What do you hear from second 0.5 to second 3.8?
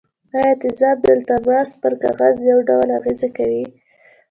تیزابونه د لتمس پر کاغذ یو ډول اغیزه کوي؟